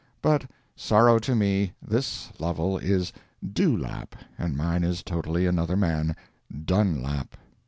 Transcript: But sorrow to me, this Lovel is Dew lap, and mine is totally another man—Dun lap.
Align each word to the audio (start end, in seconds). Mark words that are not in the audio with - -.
But 0.23 0.49
sorrow 0.75 1.19
to 1.19 1.35
me, 1.35 1.73
this 1.79 2.31
Lovel 2.39 2.79
is 2.79 3.13
Dew 3.53 3.77
lap, 3.77 4.15
and 4.35 4.57
mine 4.57 4.83
is 4.83 5.03
totally 5.03 5.45
another 5.45 5.77
man—Dun 5.77 7.03
lap. 7.03 7.37